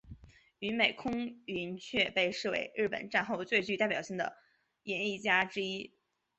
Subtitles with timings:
[0.57, 4.35] 与美空云雀被视为日本战后最具代表性的
[4.81, 5.93] 演艺家之一。